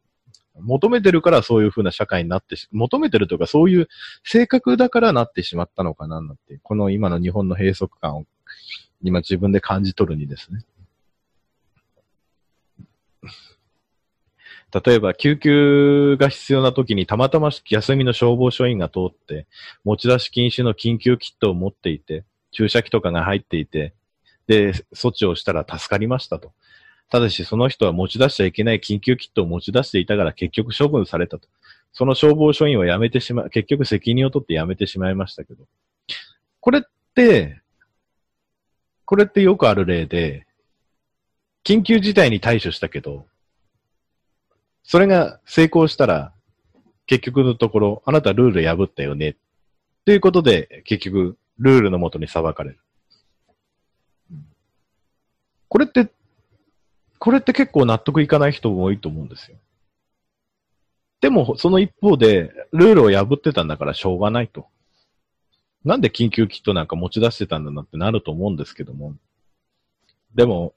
[0.60, 3.88] 求めてるからそういうふうな社会になってし、求めてるというかそういう
[4.24, 8.24] 性格だからなってしまったのかななんて、この今の日本の閉塞感を
[9.02, 10.64] 今自分で感じ取るにですね。
[14.84, 19.46] 例えば、救急が必要な時にたまたま休みの消防署員が通って、
[19.84, 23.94] 持ち出し禁止の緊急キットを持っていて、注射器とかが入っていて、
[24.48, 26.52] で、措置をしたら助かりましたと。
[27.08, 31.48] ただし、その人は持ち出しちゃいけない緊急キットを持ち出していたから結局処分されたと。
[31.92, 35.64] その消防署員は辞めてしま、結局責任を取って辞めてしまいましたけど。
[36.58, 36.82] これっ
[37.14, 37.60] て、
[39.06, 40.46] これってよくある例で、
[41.64, 43.26] 緊急事態に対処したけど、
[44.82, 46.32] それが成功したら、
[47.06, 49.36] 結局のところ、あなたルール破ったよね。
[50.04, 52.78] ということで、結局、ルールのもとに裁かれる。
[55.68, 56.10] これって、
[57.18, 59.56] これって結構納得いかない人も多いと思うんですよ。
[61.20, 64.66] でも、その一方で、ルールを破ってたんだからしょうがないと。
[65.84, 69.14] なんで緊急キットなんか持ち出してたんだなってなると思うんですけども。
[70.34, 70.74] でも、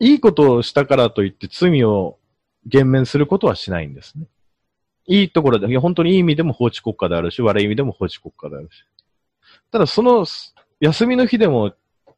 [0.00, 2.18] いいことをしたからといって罪を
[2.66, 4.26] 減免することはしないんですね。
[5.06, 8.84] いいところで、本当にいい意味でも法治国家であるし、悪い意味でも法治国家であるし。
[9.70, 10.24] ただその
[10.80, 11.72] 休みの日でも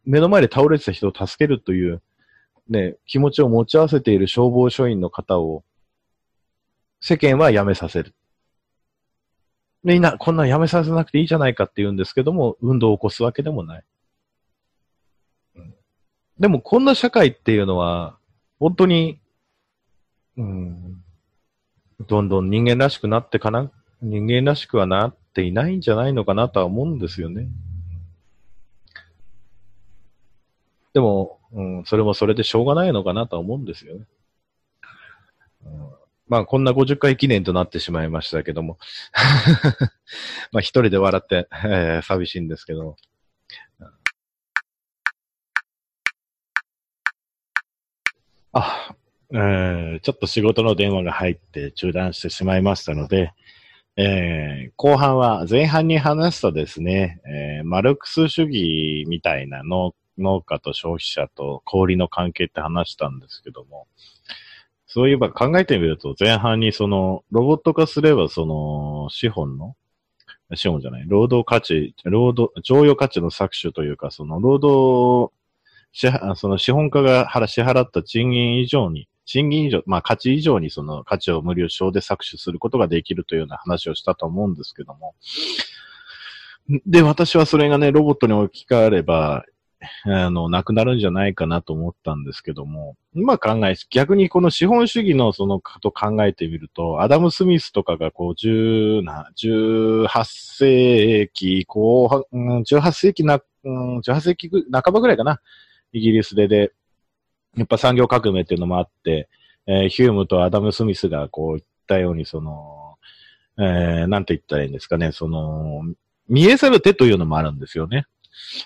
[0.05, 2.03] 目の前で倒れてた人を助けるという、
[2.69, 5.65] ね、気持ちを持ち合わせている消防署員の方を
[7.01, 8.15] 世間は辞めさせる。
[9.83, 13.85] みんな、こんなん辞めさせなくていいじゃないかって言うんですけども、運動を起こすわけでもない。
[16.39, 18.19] でもこんな社会っていうのは、
[18.59, 19.21] 本当に、
[20.37, 21.03] うん、
[22.07, 27.49] どんどん人間らしくなってかな、人間らしくはなっていないんじゃないのかなとは思うんですよね。
[30.93, 34.07] でも、うん、それもそれでしょうがないのかなとは思うんですよね。
[35.65, 35.91] うん、
[36.31, 38.79] まあ、こんな50回記念となってしまいましたけども。
[40.53, 42.97] まあ、一人で笑って、 えー、寂しいんですけども。
[48.53, 48.95] あ、
[49.33, 53.33] えー、ちょっと仕事の電話が入って中断してしまいましたので、
[53.97, 63.89] えー、後半は前半に話すとですね、えー、マルクス主義みたいな農農家と消費者と小売の関係って話したんですけども、
[64.93, 69.75] そういえば考えてみると前半にそのロボット化すればその資本の
[70.57, 75.33] 資本じゃない、労働価値、労働、剰余価値の搾取というか、その労働
[75.93, 85.15] 支その資本家が支払った賃金以上に、賃金以上、まあ価値以上にその価値を無料償で搾取することができるというような話をしたと思うんですけども。
[86.87, 89.45] で、私はそれがね、ロボットに置き換われば、
[90.05, 105.41] あの、なくなるんじゃないかなと思ったんですけども、今考え、逆にこの資本主義のそのこと考えてみると、アダム・スミスとかがこう、十な、18世紀後半、18世紀な、18世紀半ばぐらいかな。
[105.93, 106.73] イギリスでで、
[107.57, 109.29] やっぱ産業革命っていうのもあって、
[109.67, 112.97] えー、ヒュームとアダム・スミスがこう言ったように、その、
[113.59, 115.83] えー、なんて言ったらいいんですかね、その、
[116.29, 118.07] 見えざる手というのもあるんですよね。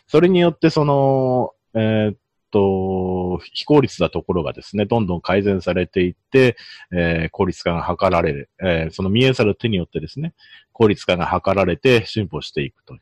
[0.07, 2.17] それによって、その、えー、っ
[2.51, 6.57] と、非効率なところがですね、どんどん改善されていって、
[6.93, 10.35] えー、効率化が図られる、えー、その見えざる手によってですね、
[10.73, 12.97] 効率化が図られて進歩していくと。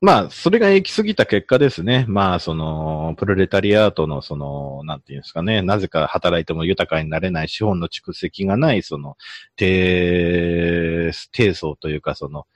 [0.00, 2.04] まあ、それが行き過ぎた結果ですね。
[2.08, 9.16] まあ、その、プロレタリアートの、その、なんていうんですかね、なぜか働いても豊かになれない資本の蓄積がない、その、
[9.56, 12.46] 低、低層というか、その、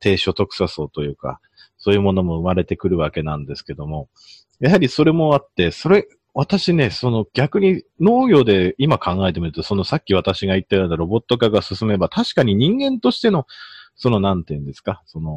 [0.00, 1.40] 低所得者層というか、
[1.76, 4.08] そういうものも生まれてくるわけなんですけども、
[4.60, 13.46] やはりそれもあって、それ、私ね、その逆に農業で今考えてみると、そのさっき私が言ったようなロボット化が進めば、確かに人間としての、
[13.96, 15.32] そのなんていうんですか、その、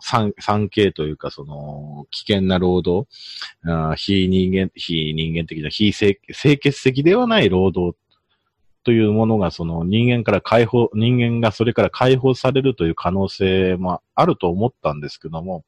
[0.00, 3.08] 産、産経というか、その、危険な労働、
[3.64, 6.18] あ非人間、非人間的な、非清
[6.58, 7.96] 潔的ではない労働
[8.84, 15.64] というものが、その人間から解放、人間がそれから解放されるという可能性もあると思ったんですけども、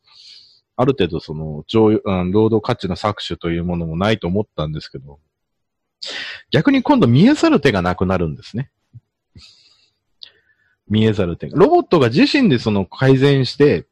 [0.77, 5.19] ある程度その、上、うん、労働価値の搾取というものもないと思ったんですけど、
[6.51, 8.71] 逆に今度見えざる手がなくなるんですね。
[10.89, 11.59] 見えざる手が。
[11.59, 13.87] ロボットが自身でその改善して、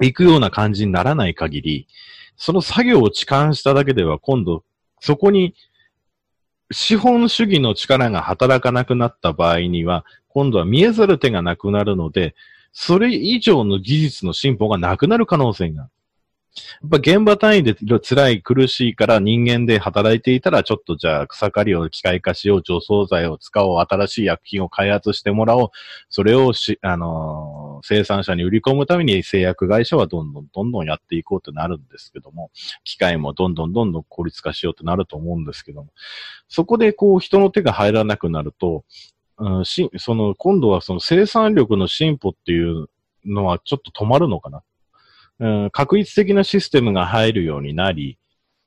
[0.00, 1.88] 行くような感じにならない限り、
[2.36, 4.64] その作業を痴漢しただけでは今度、
[5.00, 5.54] そこに
[6.72, 12.34] 資本主義の力が働かなくなった場合には、今度は見えざる手がなくなるので、
[12.72, 15.92] それ以上の技術の進歩がなくなる可能性がある。
[16.82, 25.70] やっぱ現場単位で辛い苦しいから人間で働いていたらちょっとじゃあ草刈りを機械化しよう、除草剤を使おう、新しい薬品を開発してもらおう。
[26.10, 32.50] それをし、あのー、生産者に売り込むために製薬会社はどんどんどんどんやっていこうとなるんですけども、
[32.84, 35.90] 機械もどんどんどんどん効率化しようとなると思うんですけども、
[36.48, 38.84] そこでこう人の手が入らなくなると、
[39.38, 42.88] うん、し、その、今度はその生産力の進歩っていう
[43.24, 44.62] のはちょっと止まるのかな。
[45.40, 48.18] うん、確率的なシステムが入るようになり、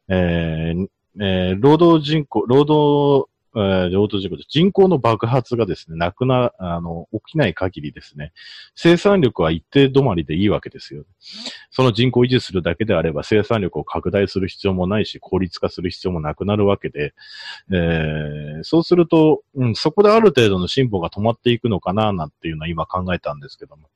[0.10, 0.88] えー
[1.21, 8.34] えー、労働人口、労働、えー、労働人口、人口の爆発がですね、なくな、あの、起きない限りですね、
[8.76, 11.06] 生産力は一定止まりでいいわけですよ。
[11.72, 17.13] その人口を維持するだけであれば生産力を拡大する必要もないし、効率化する必要もなくなるわけで、
[17.72, 23.88] えー、そうすると、うん、そこである程度の進歩が止まっていくのかな、なんていうのは今考えたんですけども。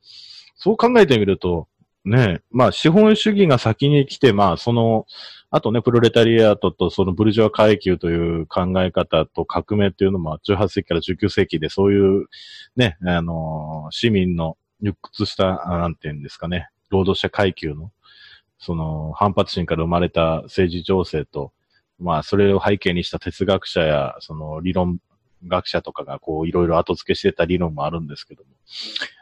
[0.56, 1.68] そう考えてみると、
[2.06, 5.06] ねえ、まあ資本主義が先に来て、まあその、
[5.52, 12.28] あとね、プロレタリアートとそのブルジョア階級という考え方と革命っていうのも18世紀から19世紀でそういう
[12.76, 17.92] ね、あのー、市民の鬱屈した、なんていうんですかね、労働者階級の、
[18.60, 21.52] その反発心から生まれた政治情勢と、
[22.00, 25.00] まあそれを背景にした哲学者や、その理論
[25.48, 28.50] 学者とかがこういろいろ後付けしてた理論もあるんですけども、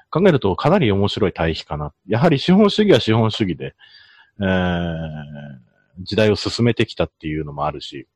[0.09, 1.93] 考えるとかなり面白い対比かな。
[2.07, 3.75] やはり資本主義は資本主義で、
[4.41, 8.07] えー、時代を進めてきたっていうのもあるし、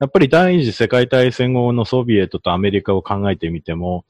[0.00, 4.04] やっぱり第二次世界大戦後のソビエトとアメリカを考えてみても、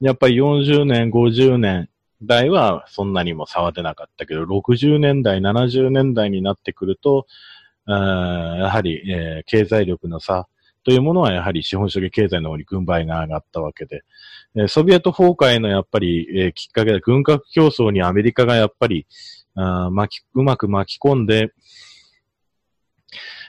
[0.00, 1.88] やっぱり40年、50年
[2.22, 7.26] 代はそんなにも差は出なかったけど、60年代、70年代になってくると、
[7.86, 10.46] やはり、えー、経済力の差
[10.84, 14.02] というものはやはり資本主義経済の方に軍配が上がったわけで、
[14.56, 19.06] えソビエト崩壊のやっぱり、えー、きっかけで軍拡競争にアメリカがやっぱり、
[19.54, 21.52] あ巻き、うまく巻き込んで、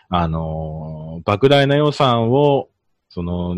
[0.09, 2.69] あのー、莫大な予算を、
[3.09, 3.55] その、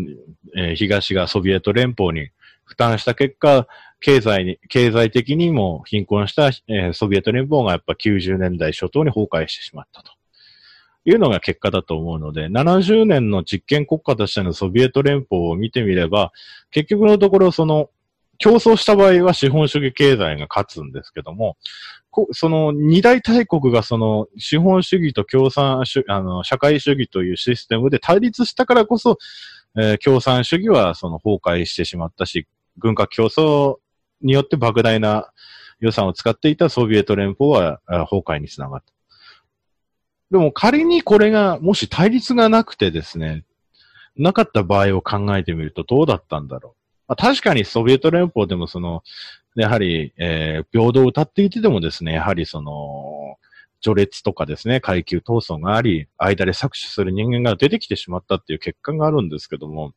[0.56, 2.28] えー、東がソビエト連邦に
[2.64, 3.66] 負担した結果、
[4.00, 10.12] 経済に、経済的にも貧困した、えー、ソビエト連邦がやっぱ90年代初頭に崩壊してしまったと。
[11.04, 16.32] いうのが結果だと思うので、70年の実験国家としてのソビエト連邦を見てみれば、
[16.70, 17.90] 結局のところその、
[18.38, 21.56] 競争した場合は資本主義経済が勝つんですけども、
[22.32, 29.18] その二大大国がその資本主義と共産主あの社会主義というシステムで対立したからこそ、
[29.76, 32.46] えー、共産主義はその崩壊してしまったし、
[32.78, 33.76] 軍拡競争
[34.22, 35.30] によって莫大な
[35.80, 38.93] 予算を使っていたソビエト連邦は崩壊につながった。
[40.30, 43.44] でも仮にこれが、もし対立がなくてですね、
[44.16, 46.72] なかった場合を考えてみるとどうだったんだろう。
[47.08, 49.02] まあ、確かにソビエト連邦でもその、
[49.56, 53.36] やはり、えー、平等を歌っていてでもですね、やはりその、
[53.80, 59.92] 序列とかですね、階級闘争があり、間で搾取する人間が出てきてしまったっていう結果があるんですけども、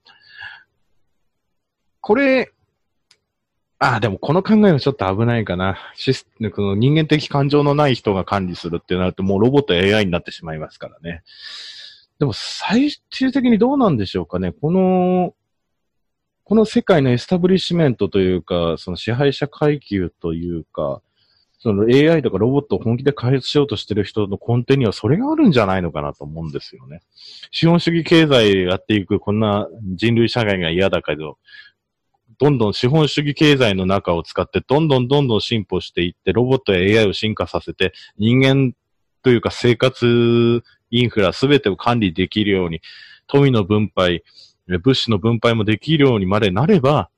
[2.02, 2.52] これ、
[3.80, 5.78] ああ、でもこの考えはちょっと危ないかな。
[5.96, 11.22] シスこの人間的感情のない人が管理するってなると、もうロボット AI になってしまいますからね。
[12.18, 14.52] でも最終的にどうなんでしょうかね。
[14.52, 15.36] この、
[16.44, 21.02] この世界のエスタブリッシュメントというか、その支配者階級というか、
[21.60, 27.02] その AI とかロボットを本気で開発しようとしてる人の根底にはそれがあるんじゃないのかなと思うんですよね。
[27.52, 31.38] 資本主義経済やっていくこんな人類社会が嫌だけど、
[32.40, 38.74] どんどん資本主義経済の中を使って、どんどんどんどん進歩していって、ロボットや AI を進化させて、人間
[39.24, 42.82] というか生活インフラすべてを管理できるように、
[43.28, 44.24] 富の分配、
[44.68, 47.10] 物資の分配もできるようにまでなれば、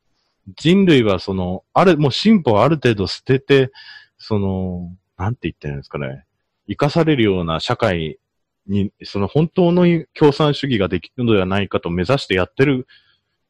[0.57, 3.71] 人類はその、ある、もう進歩をある程度捨てて、
[4.17, 6.25] その、なんて言ってるんですかね。
[6.67, 8.19] 生かされるような社会
[8.67, 12.87] に、その本当の共産主義ができるのではないかと目指してやってる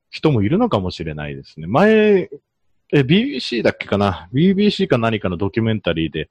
[0.09, 1.67] 人もいるのかもしれないですね。
[1.67, 2.29] 前、
[2.91, 6.29] え、BBC だっけかな ?BBC か何かのドキュメンタリーで、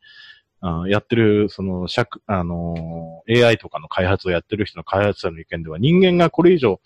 [0.60, 6.80] あやってる、その、尺、あのー、AI とかの開発をやってる人の開発者の意見では、人間がこれ以上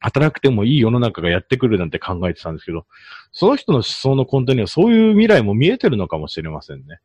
[0.00, 2.84] 働くてもいい世の中がやってくるなんて考えてたんですけど、
[3.32, 7.00] その人の思想の根底にはそういう未来も見えてるのかもしれませんね。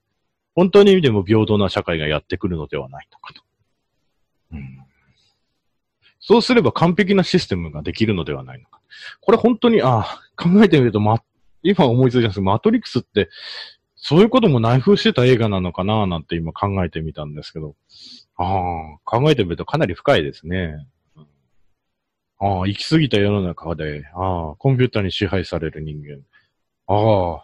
[0.54, 3.41] 本当に意味でも平等な社会がやってくるのではないのかと。
[4.52, 4.89] うん
[6.30, 8.80] そうすれば完璧なシステムができるのではないのか。
[9.20, 11.24] これ本当に、ああ、考えてみると、ま、
[11.64, 13.32] 今思いついたんですけど、マトリックスって、
[13.96, 17.74] そういうことも内封してた映画なのかななんて今考えてみたんですけど。
[18.38, 20.86] ああ、考えてみるとかなり深いですね。
[22.38, 26.20] ああ、行き過ぎた世の中で、ああ、コンピューターに支配される人間。
[26.86, 27.44] ああ、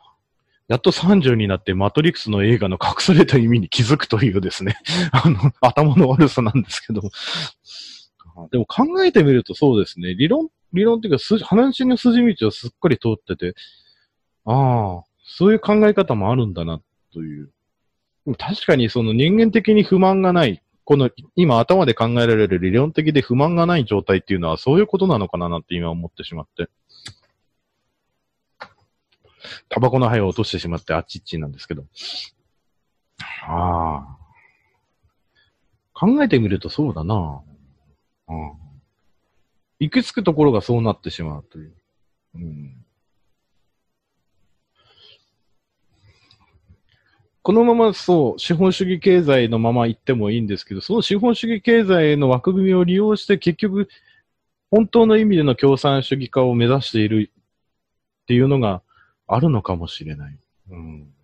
[0.67, 4.77] やっと30になってマトリックスの映画の隠された意味に気づくというですね、
[5.11, 7.01] あの、頭の悪さなんですけど。
[8.51, 13.55] でも考えてみるとそうですね、理論、理論っていうか、話の筋道をすっかり通ってて、
[14.45, 16.81] ああ、そういう考え方もあるんだな、
[17.13, 17.51] という。
[18.37, 26.69] 確かにその人間的に不満がない、この今頭で考えられる理論的で不満がない状態っていうのはそういうことなのかななんて今思ってしまって。
[29.69, 31.85] タバコの灰を落としてしまってあっちっちなんですけど。
[33.47, 34.17] ああ。
[35.93, 37.41] 考えてみるとそうだな。
[38.27, 38.51] うん。
[39.79, 41.73] 行き着くところがそうなってしまうという。
[42.35, 42.85] うん。
[47.45, 53.87] このままそう、資本主義経済のまま行ってもいいんですけど、その資本主義経済の枠組みを利用して結局、
[54.71, 58.81] 本当の意味での共産主義化を目指しているっていうのが
[59.27, 60.39] あるのかもしれない。
[60.71, 61.14] うん。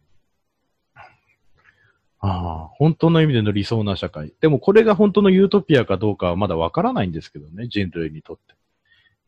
[2.21, 4.33] ああ、本当の意味での理想な社会。
[4.41, 8.53] でもこれが本当のユートピアかどうかはまだわからないんですけどね、人類にとって。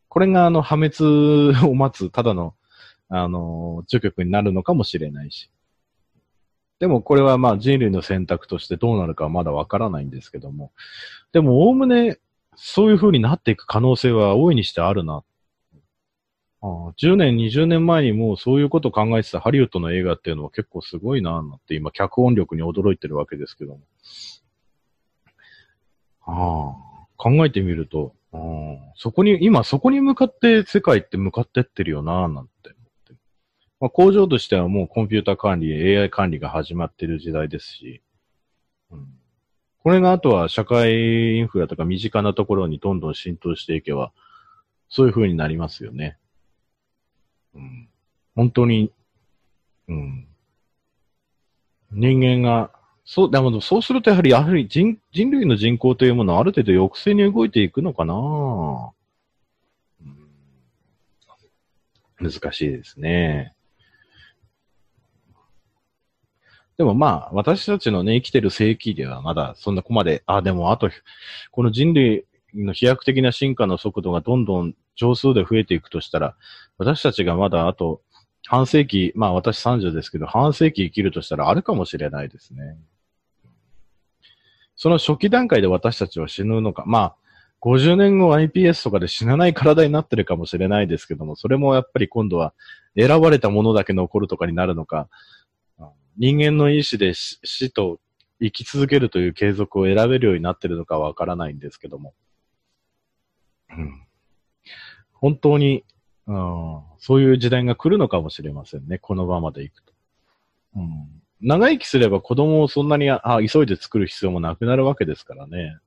[0.09, 2.53] これがあの破滅を待つただの、
[3.09, 5.49] あの、除局になるのかもしれないし。
[6.79, 10.71] でもこれはまあ人類の選択としてどうなるかはまだわからないんですけども。
[11.31, 12.19] でも、おおむね
[12.55, 15.23] そういう風になっていく可能性は大いにしてあるな。
[16.65, 23.81] ああ10年、20年前にもうそういうことを考えてたハリウッドの映画っていうのは結構すごいなぁなって今脚本力に驚いてるわけですけども。
[26.25, 28.37] ああ、考えてみると、あ
[28.95, 32.73] そこに、今そこに向かって世界って向かってってるよなぁなんて。
[33.81, 38.01] まあ、工場としてはもうコンピュータ管理、AI 管理が始まってる時代ですし、
[38.89, 39.07] うん、
[39.79, 44.13] これがあとは社会インフラとか身近なところにどんどん浸透していけば、
[44.87, 46.17] そういう風になりますよね。
[47.55, 47.87] うん、
[48.35, 48.91] 本当に、
[49.87, 50.27] うん。
[51.91, 52.71] 人間が、
[53.05, 58.17] そう、でもそうするとやはり、やはり人人類の人口というものはある程度抑制に動いていくのかな、う
[62.27, 63.53] ん、難しいですね。
[66.77, 70.89] でもまあ、私たちのね、生きてる世紀ではまだそんなこまで、あ、でもあと、
[71.51, 72.25] この人類
[72.55, 76.35] の飛躍的な進化の速度がどんどん上数で増えていくとしたら、
[76.77, 78.01] 私たちがまだあと
[78.47, 82.77] 半世紀、まあ私30ですけど、半世紀生きるとしたらあるかもしれないですね。
[84.75, 87.15] その初期段階で私たちは死ぬのか、まあ、
[87.61, 92.53] 50年後 iPS とかで死なない体になってるかもしれないですけども、それもやっぱり今度は
[92.97, 95.07] 選ばれたものだけ残るとかになるのか、
[96.17, 97.99] 人間の意志で死と
[98.41, 102.13] 生き続けるという継続を選べるようになってるのかわからないんですけども。
[103.69, 104.05] うん、
[105.23, 105.85] 本当に、
[106.27, 108.97] うん、そういう時代が来るのかもしれませんね。
[108.97, 109.93] この場まで行くと。
[110.75, 111.07] うん、
[111.39, 115.77] 長生きすれば子供をそんなにあ急いで作る必要もなくなるわけですからね。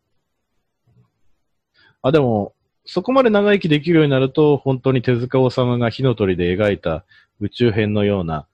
[2.01, 2.55] あ、でも、
[2.87, 7.05] そこまで長生きできるようになると、本当に手塚治虫が火の鳥で描いた
[7.39, 8.47] 宇宙編のような、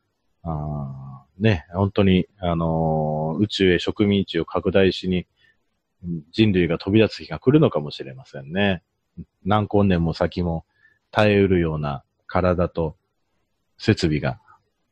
[0.42, 5.28] あね、本当に、あのー、宇宙へ植民地を拡大しに、
[6.32, 8.82] 人類が飛び出す日が来るのかもしれませんね。
[9.44, 10.64] 何光年も先も
[11.12, 12.96] 耐えうるような体と
[13.78, 14.40] 設備が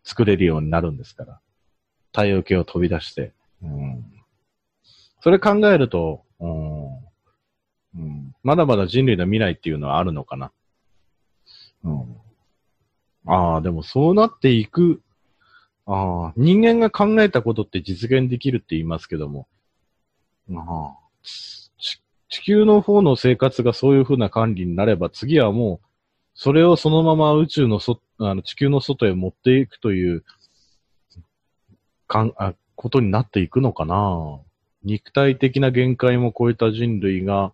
[0.04, 1.40] 作れるようになるんですから。
[2.12, 3.32] 太陽系を飛び出して。
[3.62, 4.04] うん、
[5.20, 6.86] それ考えると、うん
[7.96, 10.52] うん、まだまだ人類の未来っていうのはあるのかな。
[11.82, 12.16] うん、
[13.26, 15.02] ああ、でもそうなっていく
[15.92, 19.48] ああ、人間が考えたことって実現できるって言いますけども、
[20.54, 20.96] ああ
[22.28, 25.86] 地球の方の生活がそういうふうな管理になれば、次はもう、
[26.43, 30.24] それをそのまま宇宙のそ、あの地球の外へ持っていくという、
[32.07, 34.41] かん、あ、ことになっていくのかな
[34.82, 37.53] 肉体的な限界も超えた人類が、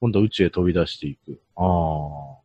[0.00, 1.42] 今度宇宙へ飛び出していく。
[1.56, 2.38] ああ。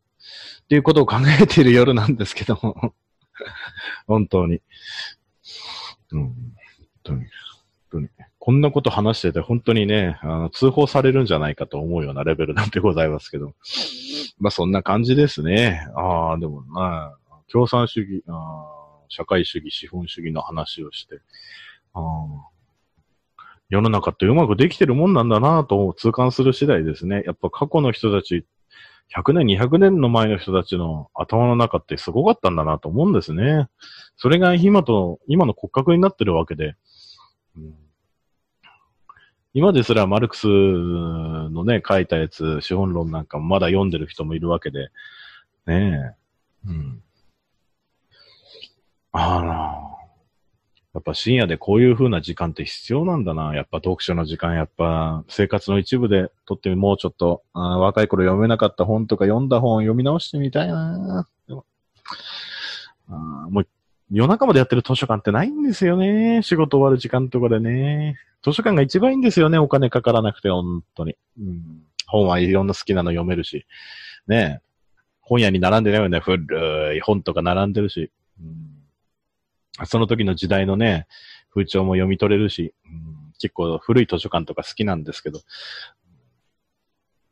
[0.63, 2.95] っていうことを考えている夜なんですけども
[4.07, 4.63] 本当に。
[6.13, 6.23] うん。
[6.23, 6.35] 本
[7.03, 7.19] 当に。
[7.19, 7.29] 本
[7.91, 8.09] 当に。
[8.39, 13.53] こんなこと話してて、本当にね、あの通報されるんじゃないかと思うようなレベルなんてございますけど。
[14.39, 15.85] まあそんな感じですね。
[15.95, 17.15] ああ、でもな、
[17.51, 18.65] 共産主義あ、
[19.09, 21.19] 社会主義、資本主義の話をして、
[21.93, 22.01] あ
[23.69, 27.23] 世の中ってうまくできてるもんなんだなと痛感する次第ですね。
[27.25, 28.45] やっぱ過去の人たち、
[29.15, 33.67] 100年、200年の前の人たちの頭の中ってすごかったんだなと思うんですね。
[34.17, 36.75] それが今と、今の骨格になってるわけで、
[37.57, 37.75] うん、
[39.59, 44.87] 今ですらマルクスのね、書いたやつ、資本論なんかもまだ読んでる人もいるわけで、
[45.67, 46.15] ね
[46.65, 46.69] え。
[46.69, 47.03] うん。
[49.11, 49.81] あら。
[50.93, 53.53] やっぱ深夜でこういう風な時間って必要なんだな。
[53.53, 61.27] やっぱ読書の時間、やっぱ生活の一部でとってもうちょっと、あ若い頃読めなかった本とか読んだ本読み直してみたいな。
[61.49, 61.65] でも
[63.09, 63.11] あ
[63.49, 63.67] もう
[64.11, 66.41] 夜中までやってる図書館ってないんですよね。
[66.43, 68.17] 仕事終わる時間とかでね。
[68.43, 69.57] 図書館が一番いいんですよね。
[69.57, 71.15] お金かからなくて、本当に。
[71.39, 73.65] うん、本はいろんな好きなの読めるし。
[74.27, 74.61] ね
[75.21, 76.19] 本屋に並んでないよね。
[76.19, 78.11] 古い本とか並んでるし。
[78.39, 78.79] うん
[79.85, 81.07] その時の時代のね、
[81.53, 85.39] 風潮も読み取れるし、うん、結構古い図書館とか好きなんですけど、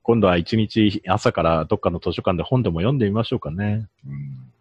[0.01, 3.88] 今度は一日朝からどっかの図書館で本でも読んでみましょうかね。
[4.05, 4.53] うん、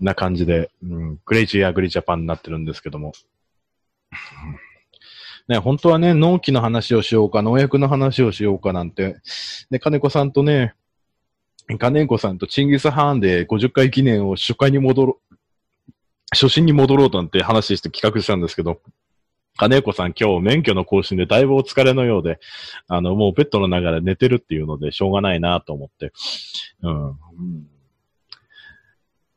[0.00, 3.12] な感じで、うん、クレイジーアグリジャパンになってるんですけども。
[5.48, 9.16] ね、本当はね、納期の話をしようか、農薬の話をしようかなんて、
[9.70, 10.74] で、金子さんとね、
[11.78, 15.20] 金子さんとチンギス・ハーンで50回記念を初回に戻ろ、
[16.32, 18.80] 初心に戻ろうなんて話して企画したんですけど、
[19.56, 22.38] 金子さん今日免許の更新でだいぶお疲れのようで、
[22.88, 26.12] あの、もうベッドの中で寝てるっていうのでしょうがないなと思って、
[26.82, 26.92] うん。
[26.92, 27.16] 本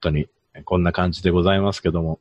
[0.02, 0.28] 当に、
[0.66, 2.20] こんな感じでございますけども、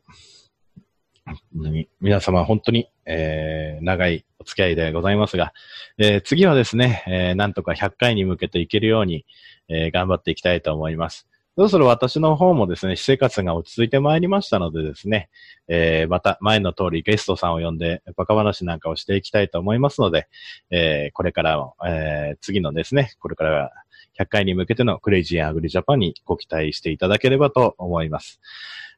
[2.01, 5.53] 皆様本当に、えー、長いお付き合いでございますが、
[5.99, 9.25] えー、次はですね、えー、なんとか100回に向けていけるように、
[9.69, 11.29] え、頑張っていきたいと思います。
[11.57, 15.29] そろそろ私の方もですね、私生活が落ち着いてまいりましたのでですね、
[15.67, 20.29] え、また前の通りゲストさんを呼んでバカ話なんかをしていきたいと思いますので、
[20.71, 23.73] え、これからも、え、次のですね、これからは
[24.19, 28.41] 100回に向けてのクレイジーアグリジャパンにご期待していただければと思います。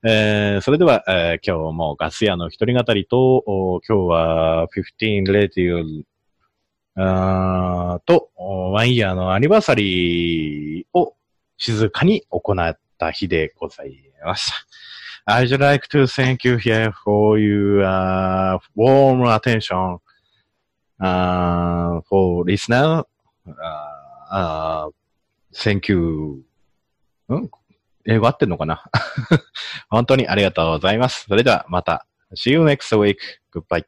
[0.03, 6.05] えー、それでは、えー、今日もガス屋の一人語りと、今日は15レディ
[6.97, 11.15] オと、ワンイヤーのアニバーサリーを
[11.59, 13.95] 静かに行った日でござい
[14.25, 14.57] ました。
[15.27, 19.99] I'd like to thank you here for your uh, warm attention
[20.99, 23.05] uh, for listener.
[23.47, 24.91] Uh, uh,
[25.55, 26.43] thank you.
[27.33, 27.51] ん？
[28.07, 28.85] 英語合ってんのかな？
[29.91, 31.27] 本当にありがとうございます。
[31.29, 32.07] それではまた。
[32.35, 33.17] See you next week.
[33.53, 33.85] Goodbye.